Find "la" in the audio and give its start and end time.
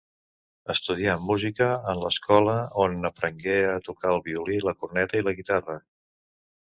4.69-4.75, 5.29-5.35